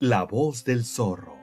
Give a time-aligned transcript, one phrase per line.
[0.00, 1.38] La voz del zorro.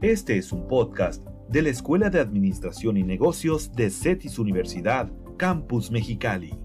[0.00, 5.90] Este es un podcast de la Escuela de Administración y Negocios de CETIS Universidad, Campus
[5.90, 6.58] Mexicali.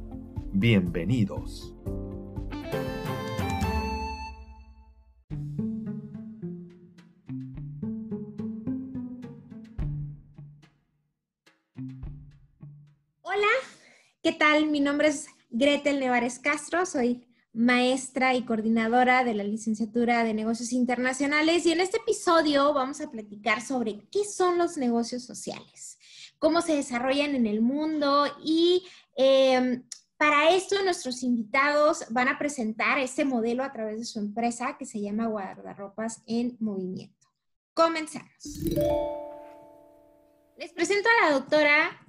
[0.53, 1.75] Bienvenidos.
[13.23, 13.45] Hola,
[14.23, 14.67] ¿qué tal?
[14.67, 17.26] Mi nombre es Gretel Nevares Castro, soy
[17.57, 23.09] maestra y coordinadora de la licenciatura de negocios internacionales y en este episodio vamos a
[23.09, 25.97] platicar sobre qué son los negocios sociales,
[26.37, 29.83] cómo se desarrollan en el mundo y em,
[30.17, 34.85] para esto nuestros invitados van a presentar este modelo a través de su empresa que
[34.85, 37.27] se llama Guardarropas en Movimiento.
[37.73, 38.29] Comenzamos.
[40.57, 42.05] Les presento a la doctora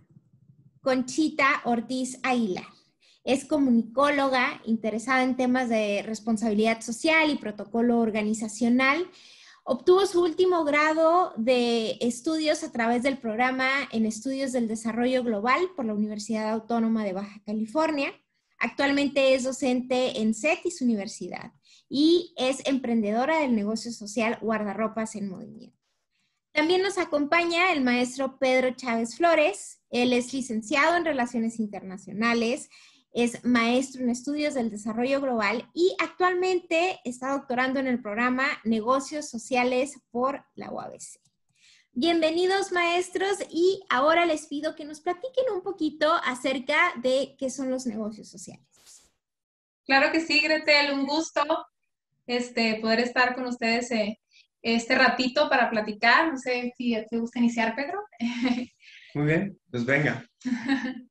[0.83, 2.78] Conchita Ortiz Aguilar.
[3.25, 9.07] Es comunicóloga interesada en temas de responsabilidad social y protocolo organizacional.
[9.65, 15.61] Obtuvo su último grado de estudios a través del programa en Estudios del Desarrollo Global
[15.77, 18.13] por la Universidad Autónoma de Baja California.
[18.59, 21.53] Actualmente es docente en CETIS Universidad
[21.89, 25.79] y es emprendedora del negocio social Guardarropas en Movimiento.
[26.53, 29.81] También nos acompaña el maestro Pedro Chávez Flores.
[29.91, 32.69] Él es licenciado en Relaciones Internacionales,
[33.13, 39.29] es maestro en estudios del desarrollo global y actualmente está doctorando en el programa Negocios
[39.29, 41.21] Sociales por la UABC.
[41.93, 47.71] Bienvenidos maestros y ahora les pido que nos platiquen un poquito acerca de qué son
[47.71, 48.65] los negocios sociales.
[49.85, 51.43] Claro que sí, Gretel, un gusto
[52.27, 54.21] este, poder estar con ustedes eh,
[54.63, 56.31] este ratito para platicar.
[56.31, 58.01] No sé si te gusta iniciar, Pedro.
[59.15, 60.25] Muy bien, pues venga.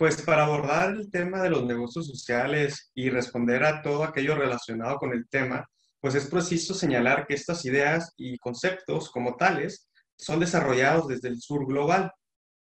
[0.00, 4.96] Pues para abordar el tema de los negocios sociales y responder a todo aquello relacionado
[4.96, 5.68] con el tema,
[6.00, 11.38] pues es preciso señalar que estas ideas y conceptos como tales son desarrollados desde el
[11.38, 12.10] sur global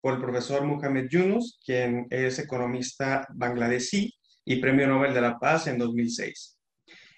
[0.01, 4.11] por el profesor Mohamed Yunus, quien es economista bangladesí
[4.47, 6.59] y Premio Nobel de la Paz en 2006.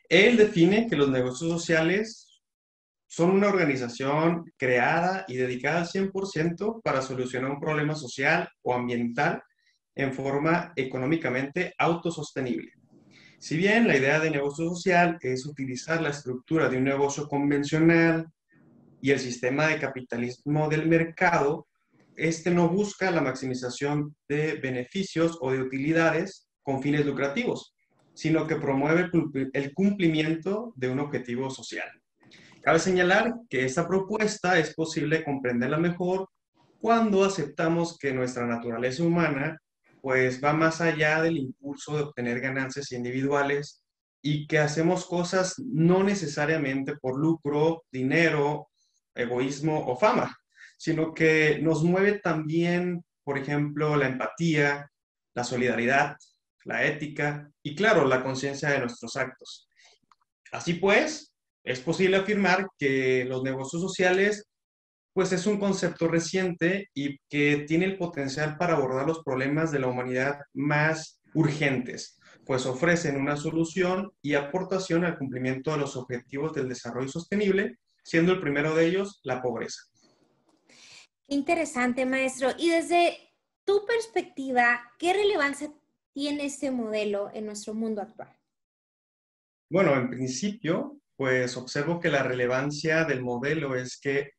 [0.08, 2.42] Él define que los negocios sociales
[3.06, 9.40] son una organización creada y dedicada al 100% para solucionar un problema social o ambiental
[9.94, 12.72] en forma económicamente autosostenible.
[13.38, 18.26] Si bien la idea de negocio social es utilizar la estructura de un negocio convencional
[19.00, 21.66] y el sistema de capitalismo del mercado,
[22.16, 27.74] este no busca la maximización de beneficios o de utilidades con fines lucrativos,
[28.12, 29.08] sino que promueve
[29.54, 31.88] el cumplimiento de un objetivo social.
[32.60, 36.28] Cabe señalar que esta propuesta es posible comprenderla mejor
[36.78, 39.58] cuando aceptamos que nuestra naturaleza humana
[40.00, 43.82] pues va más allá del impulso de obtener ganancias individuales
[44.22, 48.68] y que hacemos cosas no necesariamente por lucro, dinero,
[49.14, 50.36] egoísmo o fama,
[50.76, 54.90] sino que nos mueve también, por ejemplo, la empatía,
[55.34, 56.16] la solidaridad,
[56.64, 59.68] la ética y, claro, la conciencia de nuestros actos.
[60.52, 61.34] Así pues,
[61.64, 64.49] es posible afirmar que los negocios sociales
[65.12, 69.80] pues es un concepto reciente y que tiene el potencial para abordar los problemas de
[69.80, 76.52] la humanidad más urgentes, pues ofrecen una solución y aportación al cumplimiento de los objetivos
[76.52, 79.82] del desarrollo sostenible, siendo el primero de ellos la pobreza.
[81.28, 82.50] Interesante, maestro.
[82.58, 83.16] Y desde
[83.64, 85.72] tu perspectiva, ¿qué relevancia
[86.12, 88.36] tiene este modelo en nuestro mundo actual?
[89.70, 94.32] Bueno, en principio, pues observo que la relevancia del modelo es que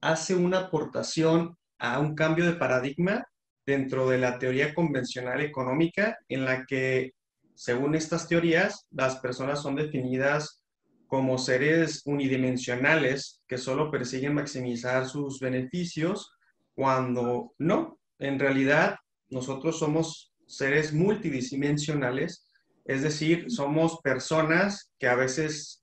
[0.00, 3.26] hace una aportación a un cambio de paradigma
[3.66, 7.12] dentro de la teoría convencional económica en la que,
[7.54, 10.62] según estas teorías, las personas son definidas
[11.06, 16.32] como seres unidimensionales que solo persiguen maximizar sus beneficios
[16.74, 18.96] cuando no, en realidad
[19.28, 22.46] nosotros somos seres multidimensionales,
[22.84, 25.79] es decir, somos personas que a veces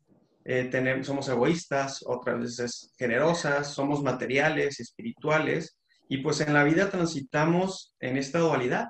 [0.50, 5.78] eh, somos egoístas, otras veces generosas, somos materiales, espirituales,
[6.08, 8.88] y pues en la vida transitamos en esta dualidad.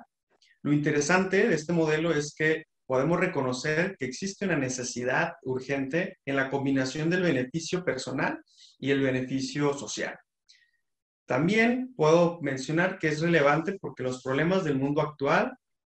[0.62, 6.36] Lo interesante de este modelo es que podemos reconocer que existe una necesidad urgente en
[6.36, 8.40] la combinación del beneficio personal
[8.78, 10.16] y el beneficio social.
[11.26, 15.56] También puedo mencionar que es relevante porque los problemas del mundo actual,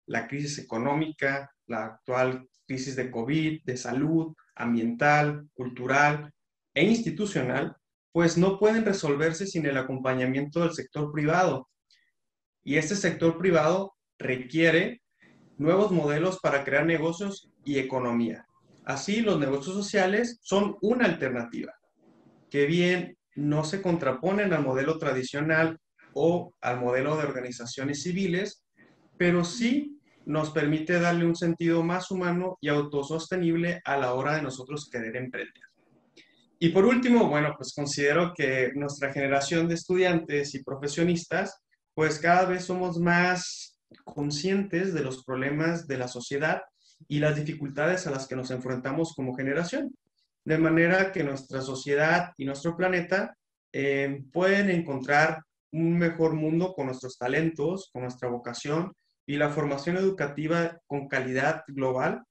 [0.07, 6.33] la crisis económica, la actual crisis de COVID, de salud, ambiental, cultural
[6.75, 7.77] e institucional,
[8.13, 11.69] pues no pueden resolverse sin el acompañamiento del sector privado.
[12.65, 15.03] Y este sector privado requiere
[15.57, 18.47] nuevos modelos para crear negocios y economía.
[18.85, 21.75] Así, los negocios sociales son una alternativa
[22.51, 25.79] que bien no se contraponen al modelo tradicional
[26.15, 28.65] o al modelo de organizaciones civiles,
[29.17, 29.98] pero sí
[30.29, 35.17] nos permite darle un sentido más humano y autosostenible a la hora de nosotros querer
[35.17, 35.65] emprender.
[36.59, 41.63] Y por último, bueno, pues considero que nuestra generación de estudiantes y profesionistas,
[41.95, 46.61] pues cada vez somos más conscientes de los problemas de la sociedad
[47.09, 49.97] y las dificultades a las que nos enfrentamos como generación.
[50.45, 53.35] De manera que nuestra sociedad y nuestro planeta
[53.73, 55.43] eh, pueden encontrar
[55.73, 58.93] un mejor mundo con nuestros talentos, con nuestra vocación
[59.29, 62.25] y la formación educativa con calidad global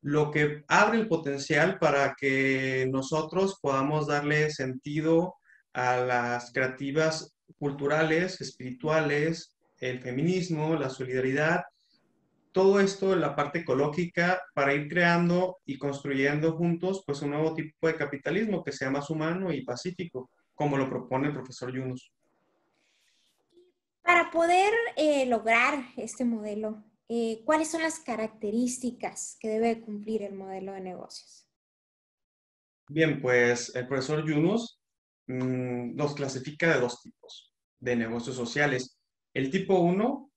[0.00, 5.34] lo que abre el potencial para que nosotros podamos darle sentido
[5.72, 11.64] a las creativas culturales, espirituales, el feminismo, la solidaridad,
[12.52, 17.54] todo esto en la parte ecológica para ir creando y construyendo juntos pues un nuevo
[17.54, 22.12] tipo de capitalismo que sea más humano y pacífico, como lo propone el profesor Yunus.
[24.06, 30.32] Para poder eh, lograr este modelo, eh, ¿cuáles son las características que debe cumplir el
[30.32, 31.48] modelo de negocios?
[32.88, 34.80] Bien, pues el profesor Yunus
[35.26, 38.96] mm, nos clasifica de dos tipos de negocios sociales.
[39.34, 40.30] El tipo 1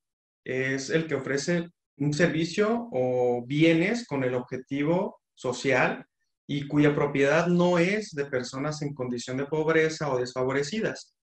[0.46, 6.08] es el que ofrece un servicio o bienes con el objetivo social
[6.48, 11.19] y cuya propiedad no es de personas en condición de pobreza o desfavorecidas.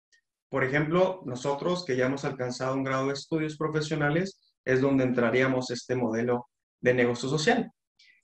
[0.54, 5.72] Por ejemplo, nosotros que ya hemos alcanzado un grado de estudios profesionales, es donde entraríamos
[5.72, 6.48] este modelo
[6.80, 7.72] de negocio social.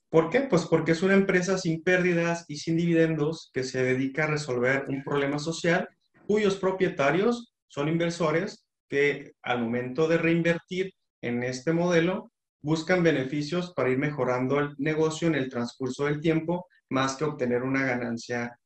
[0.08, 0.42] ¿Por qué?
[0.42, 4.84] Pues porque es una empresa sin pérdidas y sin dividendos que se dedica a resolver
[4.86, 5.88] un problema social
[6.28, 10.92] cuyos propietarios son inversores que al momento de reinvertir
[11.22, 12.30] en este modelo
[12.62, 17.64] buscan beneficios para ir mejorando el negocio en el transcurso del tiempo más que obtener
[17.64, 18.56] una ganancia,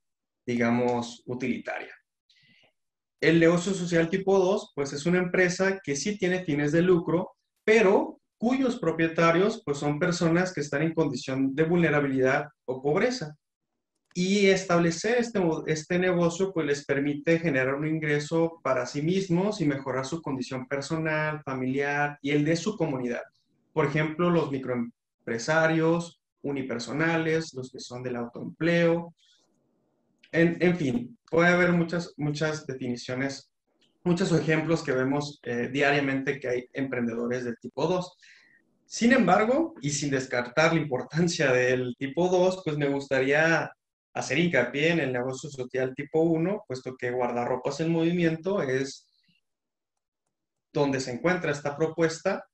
[0.44, 1.94] digamos, utilitaria.
[3.24, 7.30] El negocio social tipo 2, pues es una empresa que sí tiene fines de lucro,
[7.64, 13.34] pero cuyos propietarios pues son personas que están en condición de vulnerabilidad o pobreza.
[14.12, 19.64] Y establecer este, este negocio pues les permite generar un ingreso para sí mismos y
[19.64, 23.22] mejorar su condición personal, familiar y el de su comunidad.
[23.72, 29.14] Por ejemplo, los microempresarios, unipersonales, los que son del autoempleo.
[30.30, 33.50] En, en fin, puede haber muchas, muchas definiciones
[34.04, 38.16] muchos ejemplos que vemos eh, diariamente que hay emprendedores del tipo 2.
[38.84, 43.68] Sin embargo, y sin descartar la importancia del tipo 2, pues me gustaría
[44.12, 49.08] hacer hincapié en el negocio social tipo 1, puesto que guardarropas en movimiento es
[50.72, 52.44] donde se encuentra esta propuesta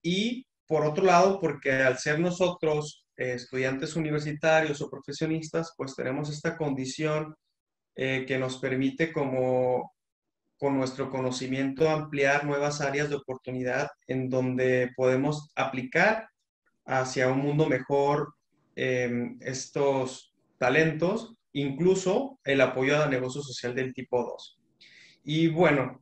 [0.00, 6.30] y por otro lado, porque al ser nosotros eh, estudiantes universitarios o profesionistas, pues tenemos
[6.30, 7.34] esta condición
[8.00, 9.92] eh, que nos permite como
[10.56, 16.28] con nuestro conocimiento ampliar nuevas áreas de oportunidad en donde podemos aplicar
[16.86, 18.34] hacia un mundo mejor
[18.76, 24.60] em, estos talentos, incluso el apoyo al negocio social del tipo 2.
[25.24, 26.00] Y bueno,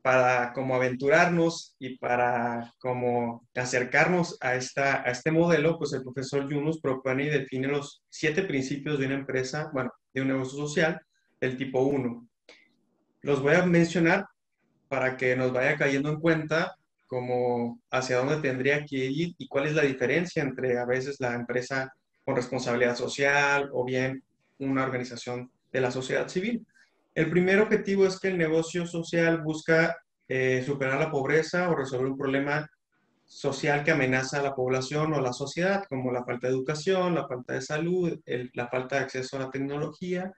[0.00, 6.48] para como aventurarnos y para como acercarnos a, esta, a este modelo, pues el profesor
[6.50, 10.98] Yunus propone y define los siete principios de una empresa, bueno, de un negocio social
[11.40, 12.28] del tipo 1
[13.22, 14.26] los voy a mencionar
[14.88, 16.76] para que nos vaya cayendo en cuenta
[17.06, 21.34] como hacia dónde tendría que ir y cuál es la diferencia entre a veces la
[21.34, 21.92] empresa
[22.24, 24.22] con responsabilidad social o bien
[24.58, 26.66] una organización de la sociedad civil.
[27.14, 29.96] El primer objetivo es que el negocio social busca
[30.28, 32.68] eh, superar la pobreza o resolver un problema
[33.24, 37.14] social que amenaza a la población o a la sociedad, como la falta de educación,
[37.14, 38.18] la falta de salud,
[38.54, 40.32] la falta de acceso a la tecnología,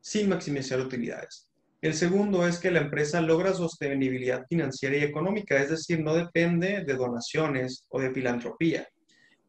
[0.00, 1.50] sin maximizar utilidades.
[1.82, 6.84] El segundo es que la empresa logra sostenibilidad financiera y económica, es decir, no depende
[6.84, 8.86] de donaciones o de filantropía.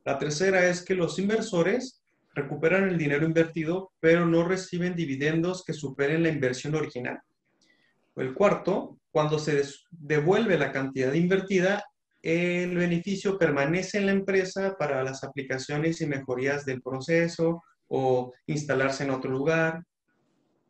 [0.06, 2.02] La tercera es que los inversores
[2.34, 7.20] recuperan el dinero invertido, pero no reciben dividendos que superen la inversión original.
[8.16, 11.84] El cuarto, cuando se devuelve la cantidad invertida,
[12.22, 19.04] el beneficio permanece en la empresa para las aplicaciones y mejorías del proceso o instalarse
[19.04, 19.84] en otro lugar,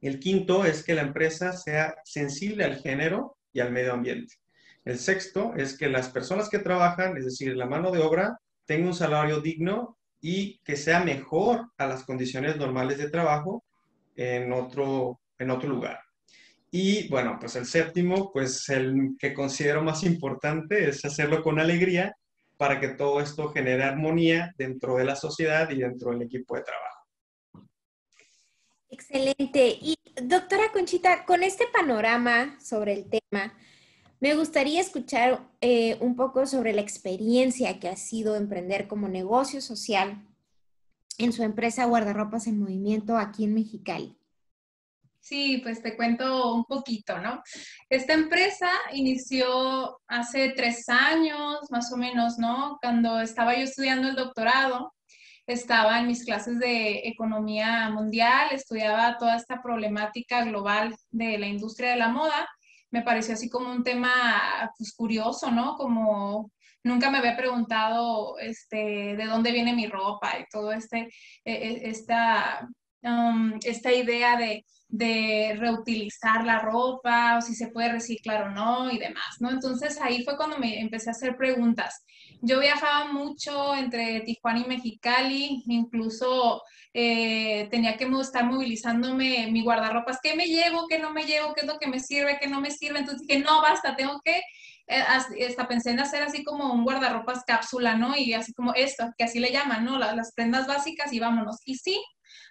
[0.01, 4.35] el quinto es que la empresa sea sensible al género y al medio ambiente.
[4.83, 8.87] El sexto es que las personas que trabajan, es decir, la mano de obra, tenga
[8.87, 13.63] un salario digno y que sea mejor a las condiciones normales de trabajo
[14.15, 15.99] en otro, en otro lugar.
[16.71, 22.15] Y bueno, pues el séptimo, pues el que considero más importante es hacerlo con alegría
[22.57, 26.63] para que todo esto genere armonía dentro de la sociedad y dentro del equipo de
[26.63, 27.00] trabajo.
[28.91, 29.77] Excelente.
[29.81, 33.53] Y doctora Conchita, con este panorama sobre el tema,
[34.19, 39.61] me gustaría escuchar eh, un poco sobre la experiencia que ha sido emprender como negocio
[39.61, 40.21] social
[41.17, 44.17] en su empresa Guardarropas en Movimiento aquí en Mexicali.
[45.21, 47.41] Sí, pues te cuento un poquito, ¿no?
[47.89, 52.77] Esta empresa inició hace tres años, más o menos, ¿no?
[52.81, 54.93] Cuando estaba yo estudiando el doctorado,
[55.51, 61.91] estaba en mis clases de economía mundial, estudiaba toda esta problemática global de la industria
[61.91, 62.47] de la moda.
[62.91, 65.75] Me pareció así como un tema pues, curioso, ¿no?
[65.75, 66.51] Como
[66.83, 71.09] nunca me había preguntado este, de dónde viene mi ropa y todo este,
[71.45, 72.67] e, e, esta,
[73.03, 78.91] um, esta idea de de reutilizar la ropa o si se puede reciclar o no
[78.91, 79.49] y demás, ¿no?
[79.49, 82.05] Entonces ahí fue cuando me empecé a hacer preguntas.
[82.41, 90.17] Yo viajaba mucho entre Tijuana y Mexicali, incluso eh, tenía que estar movilizándome mi guardarropas,
[90.23, 92.59] ¿qué me llevo, qué no me llevo, qué es lo que me sirve, qué no
[92.59, 92.99] me sirve?
[92.99, 94.41] Entonces dije, no, basta, tengo que,
[94.87, 95.01] eh,
[95.47, 98.17] hasta pensé en hacer así como un guardarropas cápsula, ¿no?
[98.17, 99.99] Y así como esto, que así le llaman, ¿no?
[99.99, 101.57] Las, las prendas básicas y vámonos.
[101.65, 102.01] Y sí,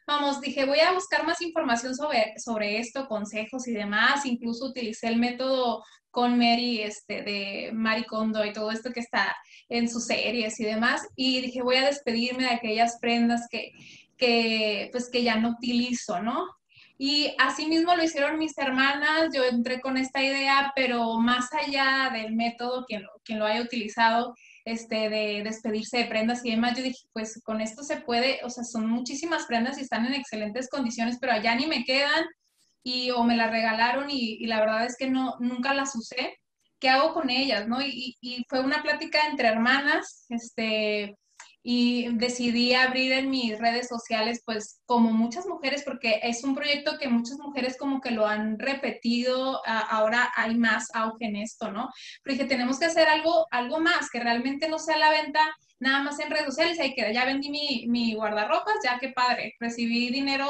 [0.07, 4.25] vamos, dije, voy a buscar más información sobre, sobre esto, consejos y demás.
[4.25, 9.37] Incluso utilicé el método con Mary, este, de Maricondo y todo esto que está
[9.69, 11.07] en sus series y demás.
[11.17, 13.73] Y dije, voy a despedirme de aquellas prendas que,
[14.17, 16.47] que, pues, que ya no utilizo, ¿no?
[17.03, 22.11] Y así mismo lo hicieron mis hermanas, yo entré con esta idea, pero más allá
[22.13, 24.35] del método, quien quien lo haya utilizado,
[24.67, 28.51] este, de despedirse de prendas y demás, yo dije, pues con esto se puede, o
[28.51, 32.27] sea, son muchísimas prendas y están en excelentes condiciones, pero allá ni me quedan
[32.83, 36.39] y o me las regalaron y, y la verdad es que no, nunca las usé.
[36.79, 37.69] ¿Qué hago con ellas?
[37.69, 37.83] ¿no?
[37.83, 41.15] Y, y fue una plática entre hermanas, este,
[41.63, 46.99] y decidí abrir en mis redes sociales, pues como muchas mujeres, porque es un proyecto
[46.99, 51.91] que muchas mujeres como que lo han repetido, ahora hay más auge en esto, ¿no?
[52.23, 55.41] Pero dije, tenemos que hacer algo, algo más, que realmente no sea la venta
[55.81, 59.55] nada más en redes sociales, ahí queda, ya vendí mi, mi guardarropas, ya qué padre,
[59.59, 60.47] recibí dinero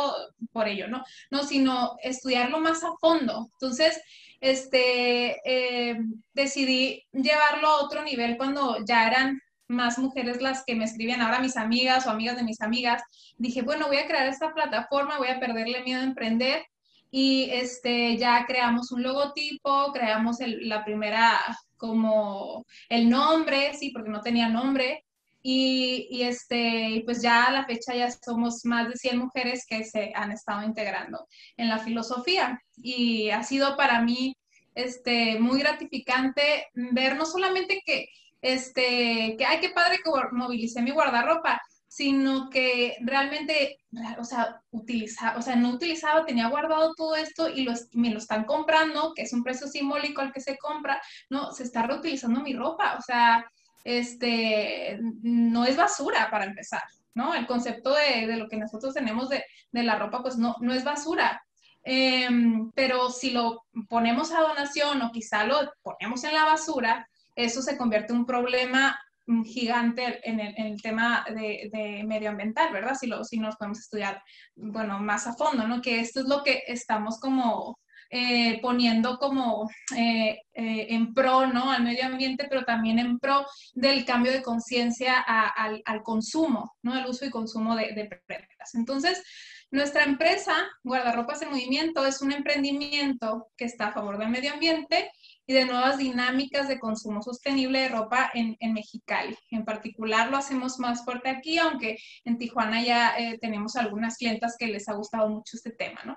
[0.53, 1.03] por ello, ¿no?
[1.31, 3.49] No, sino estudiarlo más a fondo.
[3.55, 4.01] Entonces,
[4.41, 5.99] este, eh,
[6.35, 11.39] decidí llevarlo a otro nivel cuando ya eran más mujeres las que me escribían, ahora
[11.39, 13.03] mis amigas o amigas de mis amigas.
[13.37, 16.65] Dije, bueno, voy a crear esta plataforma, voy a perderle miedo a emprender
[17.11, 21.39] y este, ya creamos un logotipo, creamos la primera
[21.77, 25.05] como el nombre, sí, porque no tenía nombre.
[25.43, 30.13] Y, este, pues ya a la fecha ya somos más de 100 mujeres que se
[30.15, 32.61] han estado integrando en la filosofía.
[32.77, 34.37] Y ha sido para mí
[34.75, 38.09] este, muy gratificante ver no solamente que
[38.43, 43.79] este, que, ay, qué padre que movilicé mi guardarropa, sino que realmente,
[44.19, 48.19] o sea, utiliza, o sea, no utilizaba, tenía guardado todo esto y los, me lo
[48.19, 52.41] están comprando, que es un precio simbólico al que se compra, no, se está reutilizando
[52.43, 53.45] mi ropa, o sea,
[53.85, 56.83] este, no es basura para empezar,
[57.15, 57.35] ¿no?
[57.35, 60.73] El concepto de, de lo que nosotros tenemos de, de, la ropa, pues no, no
[60.73, 61.43] es basura.
[61.83, 67.63] Em, pero si lo ponemos a donación o quizá lo ponemos en la basura, eso
[67.63, 68.99] se convierte en un problema
[69.45, 72.97] gigante en el, tema de, medioambiental, ¿verdad?
[72.99, 74.23] Si, lo, si nos podemos estudiar,
[74.57, 75.81] bueno, más a fondo, ¿no?
[75.81, 77.79] Que esto es lo que estamos como
[78.13, 81.71] eh, poniendo como eh, eh, en pro, ¿no?
[81.71, 86.99] Al medio ambiente, pero también en pro del cambio de conciencia al, al, consumo, ¿no?
[86.99, 88.75] El uso y consumo de, de prendas.
[88.75, 89.23] Entonces,
[89.71, 95.13] nuestra empresa, Guardarropas en Movimiento, es un emprendimiento que está a favor del medio ambiente
[95.47, 99.37] y de nuevas dinámicas de consumo sostenible de ropa en, en Mexicali.
[99.53, 104.67] En particular lo hacemos más fuerte aquí, aunque en Tijuana ya tenemos algunas clientas que
[104.67, 106.17] les ha gustado mucho este tema, ¿no?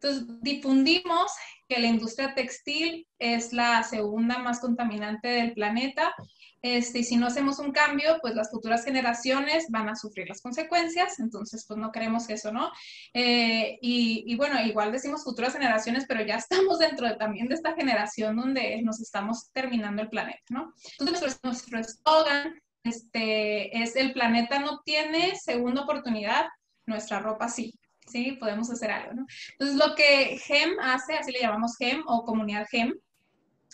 [0.00, 1.32] Entonces, difundimos
[1.68, 6.14] que la industria textil es la segunda más contaminante del planeta
[6.62, 10.40] este, y si no hacemos un cambio, pues las futuras generaciones van a sufrir las
[10.40, 12.72] consecuencias, entonces pues no queremos eso, ¿no?
[13.14, 17.74] Eh, y, bueno, igual decimos futuras generaciones, pero ya estamos dentro de, también de esta
[17.74, 20.72] generación donde nos estamos terminando el planeta, ¿no?
[20.98, 26.46] Entonces nuestro eslogan este, es el planeta no tiene segunda oportunidad,
[26.84, 27.78] nuestra ropa sí.
[28.06, 29.26] Sí, podemos hacer algo, ¿no?
[29.52, 32.94] Entonces, lo que GEM hace, así le llamamos GEM o comunidad GEM,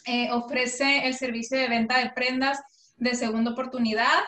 [0.06, 2.60] eh, ofrece el servicio de venta de prendas
[2.96, 4.22] de segunda oportunidad,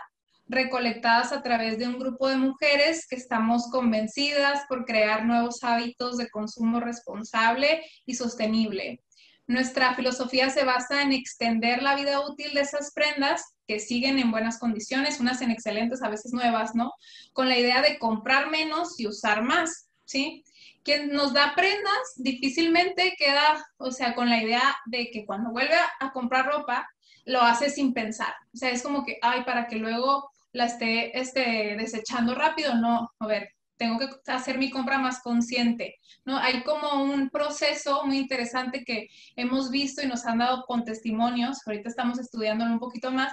[0.46, 6.18] recolectadas a través de un grupo de mujeres que estamos convencidas por crear nuevos hábitos
[6.18, 9.00] de consumo responsable y sostenible.
[9.46, 14.30] Nuestra filosofía se basa en extender la vida útil de esas prendas que siguen en
[14.30, 16.92] buenas condiciones, unas en excelentes, a veces nuevas, ¿no?
[17.32, 20.44] Con la idea de comprar menos y usar más, ¿sí?
[20.82, 25.76] Quien nos da prendas difícilmente queda, o sea, con la idea de que cuando vuelve
[26.00, 26.88] a comprar ropa,
[27.25, 28.34] lo hace sin pensar.
[28.52, 33.11] O sea, es como que, ay, para que luego la esté, esté desechando rápido, no,
[33.18, 36.38] a ver, tengo que hacer mi compra más consciente, ¿no?
[36.38, 41.58] Hay como un proceso muy interesante que hemos visto y nos han dado con testimonios,
[41.66, 43.32] ahorita estamos estudiándolo un poquito más,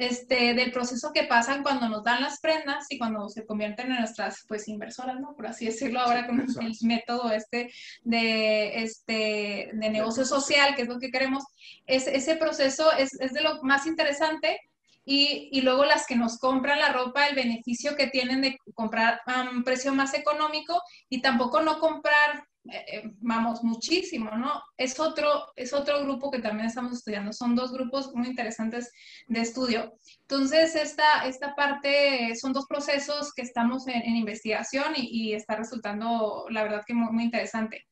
[0.00, 3.98] este, del proceso que pasan cuando nos dan las prendas y cuando se convierten en
[3.98, 5.34] nuestras, pues, inversoras, ¿no?
[5.36, 7.70] Por así decirlo ahora con el método este
[8.02, 11.44] de, este, de negocio social, que es lo que queremos.
[11.86, 14.58] Es, ese proceso es, es de lo más interesante
[15.04, 19.20] y, y, luego las que nos compran la ropa, el beneficio que tienen de comprar
[19.26, 24.62] a un precio más económico y tampoco no comprar eh, eh, vamos, muchísimo, ¿no?
[24.76, 28.92] Es otro, es otro grupo que también estamos estudiando, son dos grupos muy interesantes
[29.28, 29.94] de estudio.
[30.20, 36.62] Entonces, esta, esta parte son dos procesos que estamos en, investigación y, está resultando, la
[36.62, 37.86] verdad, que muy, interesante.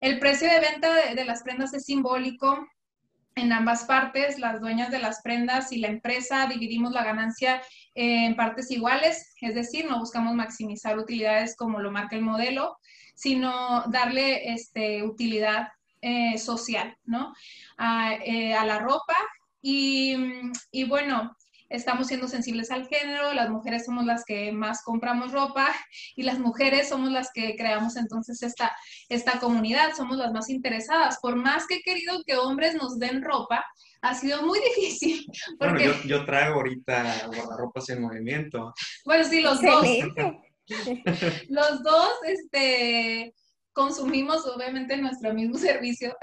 [0.00, 2.64] El precio de venta de, de las prendas es simbólico,
[3.36, 7.60] en ambas partes, las dueñas de las prendas y la empresa dividimos la ganancia
[7.96, 12.78] en partes iguales, es decir, no buscamos maximizar utilidades como lo marca el modelo,
[13.14, 15.68] sino darle este, utilidad
[16.00, 17.32] eh, social, ¿no?
[17.78, 19.16] A, eh, a la ropa.
[19.62, 20.14] Y,
[20.70, 21.34] y, bueno,
[21.70, 25.66] estamos siendo sensibles al género, las mujeres somos las que más compramos ropa
[26.14, 28.76] y las mujeres somos las que creamos entonces esta,
[29.08, 31.18] esta comunidad, somos las más interesadas.
[31.20, 33.64] Por más que he querido que hombres nos den ropa,
[34.02, 35.26] ha sido muy difícil.
[35.58, 35.88] Porque...
[35.88, 38.74] Bueno, yo, yo traigo ahorita guardarropas en movimiento.
[39.04, 39.86] Bueno, sí, los dos.
[41.48, 43.34] Los dos, este,
[43.74, 46.16] consumimos obviamente nuestro mismo servicio.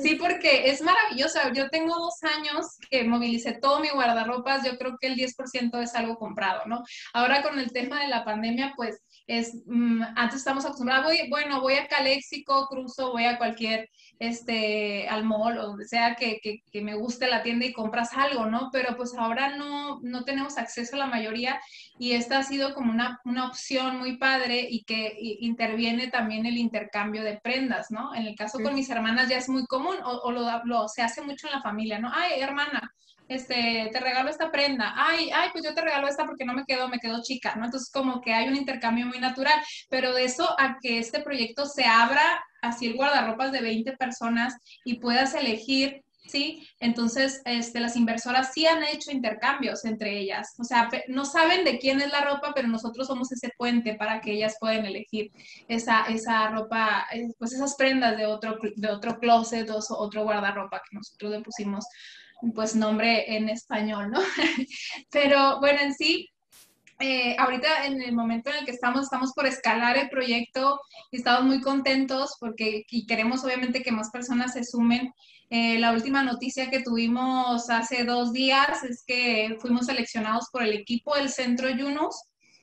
[0.00, 1.38] sí, porque es maravilloso.
[1.52, 5.94] Yo tengo dos años que movilicé todo mi guardarropas, yo creo que el 10% es
[5.94, 6.82] algo comprado, ¿no?
[7.12, 11.60] Ahora con el tema de la pandemia, pues es, mm, antes estamos acostumbrados, voy, bueno,
[11.60, 16.82] voy a Caléxico, cruzo, voy a cualquier, este, al mall o sea que, que, que,
[16.82, 18.68] me guste la tienda y compras algo, ¿no?
[18.72, 21.60] Pero pues ahora no, no tenemos acceso a la mayoría
[21.98, 26.58] y esta ha sido como una, una opción muy padre y que interviene también el
[26.58, 28.14] intercambio de prendas, ¿no?
[28.14, 31.02] En el caso con mis hermanas ya es muy común o, o lo, lo, se
[31.02, 32.10] hace mucho en la familia, ¿no?
[32.12, 32.92] Ay, hermana,
[33.28, 36.64] este, te regalo esta prenda, ay, ay, pues yo te regalo esta porque no me
[36.64, 37.64] quedo, me quedo chica, ¿no?
[37.64, 41.66] Entonces como que hay un intercambio muy natural, pero de eso a que este proyecto
[41.66, 46.66] se abra así el guardarropas de 20 personas y puedas elegir ¿sí?
[46.80, 50.54] Entonces, este, las inversoras sí han hecho intercambios entre ellas.
[50.58, 54.20] O sea, no saben de quién es la ropa, pero nosotros somos ese puente para
[54.20, 55.30] que ellas puedan elegir
[55.68, 60.82] esa, esa ropa, eh, pues esas prendas de otro, de otro closet o otro guardarropa
[60.88, 61.84] que nosotros le pusimos
[62.52, 64.20] pues nombre en español, ¿no?
[65.10, 66.30] Pero bueno, en sí,
[67.00, 70.80] eh, ahorita en el momento en el que estamos, estamos por escalar el proyecto
[71.10, 75.12] y estamos muy contentos porque y queremos obviamente que más personas se sumen.
[75.50, 80.72] Eh, la última noticia que tuvimos hace dos días es que fuimos seleccionados por el
[80.72, 82.14] equipo del Centro Yunus.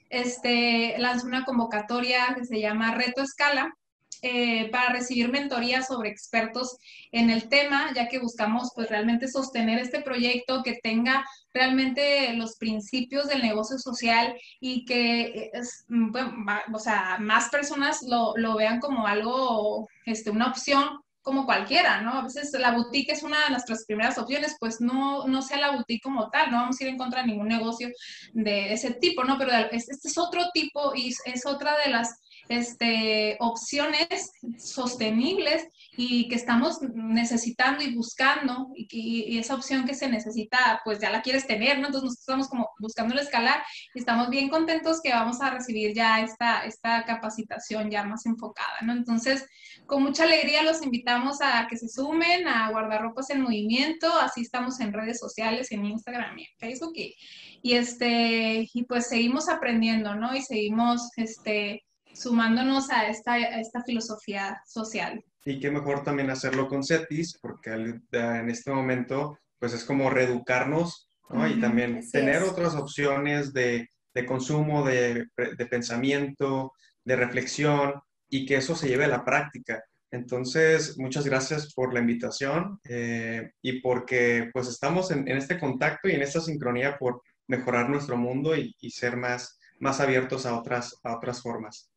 [0.10, 3.74] Este, lanzó una convocatoria que se llama Reto Escala
[4.22, 6.78] eh, para recibir mentoría sobre expertos
[7.12, 12.56] en el tema, ya que buscamos pues realmente sostener este proyecto que tenga realmente los
[12.58, 16.34] principios del negocio social y que es, bueno,
[16.74, 22.14] o sea, más personas lo, lo, vean como algo, este, una opción como cualquiera, ¿no?
[22.14, 25.72] A veces la boutique es una de nuestras primeras opciones, pues no, no sea la
[25.72, 27.90] boutique como tal, no vamos a ir en contra de ningún negocio
[28.34, 29.38] de ese tipo, ¿no?
[29.38, 32.21] Pero este es otro tipo y es otra de las
[32.52, 40.82] este, opciones sostenibles y que estamos necesitando y buscando y, esa opción que se necesita,
[40.86, 41.88] pues ya la quieres tener, ¿no?
[41.88, 46.22] Entonces nosotros estamos como buscando escalar y estamos bien contentos que vamos a recibir ya
[46.22, 48.94] esta, esta capacitación ya más enfocada, ¿no?
[48.94, 49.46] Entonces,
[49.86, 54.80] con mucha alegría los invitamos a que se sumen a Guardarropas en Movimiento, así estamos
[54.80, 57.16] en redes sociales, en Instagram y en Facebook y,
[57.62, 60.36] y este, y pues seguimos aprendiendo, ¿no?
[60.36, 65.24] Y seguimos, este, sumándonos a esta, esta filosofía social.
[65.46, 71.10] Y qué mejor también hacerlo con CETIS, porque en este momento pues es como reeducarnos
[71.30, 71.48] ¿no?
[71.48, 76.74] y también tener otras opciones de, de consumo, de, de, pensamiento,
[77.06, 77.94] de reflexión
[78.28, 79.84] y que eso se lleve a la práctica.
[80.10, 86.10] Entonces, muchas gracias por la invitación eh, y porque pues estamos en, en, este contacto
[86.10, 90.58] y en esta sincronía por mejorar nuestro mundo y, y ser más, más abiertos a
[90.58, 91.91] otras, a otras formas.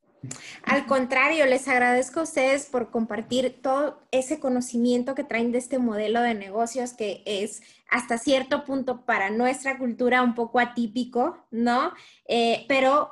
[0.62, 5.78] Al contrario, les agradezco a ustedes por compartir todo ese conocimiento que traen de este
[5.78, 11.92] modelo de negocios que es hasta cierto punto para nuestra cultura un poco atípico, ¿no?
[12.26, 13.10] Eh, pero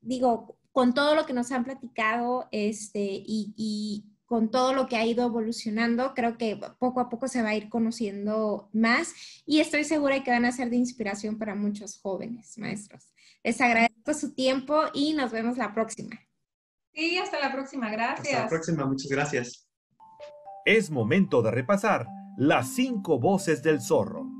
[0.00, 5.04] digo, con todo lo que nos han platicado este, y, con todo lo que ha
[5.04, 9.12] ido evolucionando, creo que poco a poco se va a ir conociendo más
[9.44, 13.12] y estoy segura que van a ser de inspiración para muchos jóvenes maestros.
[13.44, 16.18] Les agradezco su tiempo y nos vemos la próxima.
[16.92, 17.90] Sí, hasta la próxima.
[17.90, 18.26] Gracias.
[18.26, 18.86] Hasta la próxima.
[18.86, 19.68] Muchas gracias.
[20.64, 24.30] Es momento de repasar las cinco voces del zorro.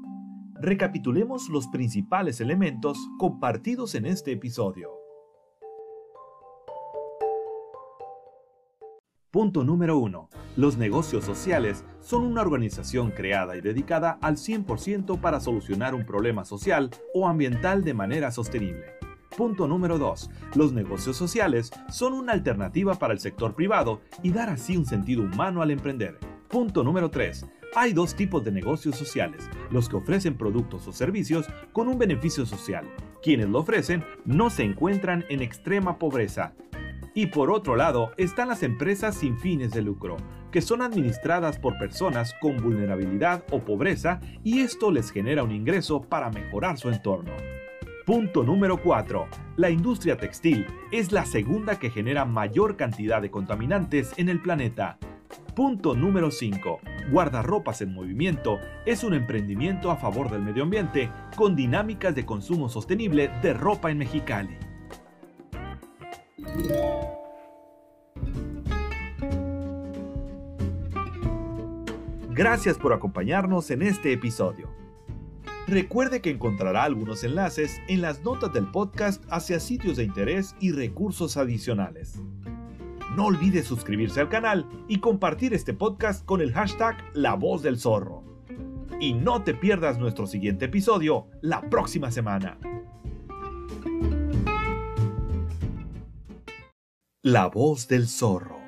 [0.55, 5.03] Recapitulemos los principales elementos compartidos en este episodio.
[9.33, 10.29] Punto número 1.
[10.57, 16.45] Los negocios sociales son una organización creada y dedicada al 100% para solucionar un problema
[16.45, 19.02] social o ambiental de manera sostenible.
[19.37, 20.31] Punto número 2.
[20.55, 25.23] Los negocios sociales son una alternativa para el sector privado y dar así un sentido
[25.23, 26.19] humano al emprender.
[26.49, 27.47] Punto número 3.
[27.75, 32.45] Hay dos tipos de negocios sociales, los que ofrecen productos o servicios con un beneficio
[32.45, 32.87] social.
[33.23, 36.53] Quienes lo ofrecen no se encuentran en extrema pobreza
[37.15, 40.17] y por otro lado están las empresas sin fines de lucro,
[40.51, 46.03] que son administradas por personas con vulnerabilidad o pobreza y esto les genera un ingreso
[46.03, 47.33] para mejorar su entorno.
[48.05, 49.29] Punto número 4.
[49.57, 54.99] La industria textil es la segunda que genera mayor cantidad de contaminantes en el planeta.
[55.55, 56.81] Punto número 5.
[57.13, 62.69] Guardarropas en Movimiento es un emprendimiento a favor del medio ambiente con dinámicas de consumo
[62.69, 64.59] sostenible de ropa en Mexicali.
[72.31, 74.82] Gracias por acompañarnos en este episodio.
[75.69, 80.73] Recuerde que encontrará algunos enlaces en las notas del podcast hacia sitios de interés y
[80.73, 82.21] recursos adicionales.
[83.17, 87.79] No olvide suscribirse al canal y compartir este podcast con el hashtag La Voz del
[87.79, 88.25] Zorro.
[89.01, 92.59] Y no te pierdas nuestro siguiente episodio la próxima semana.
[97.23, 98.61] La voz del zorro.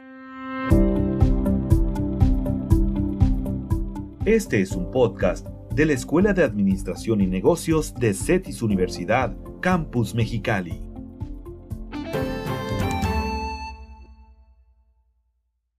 [4.24, 10.14] Este es un podcast de la Escuela de Administración y Negocios de CETIS Universidad, Campus
[10.14, 10.83] Mexicali.